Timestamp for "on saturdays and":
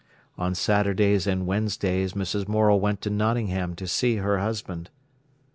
0.35-1.45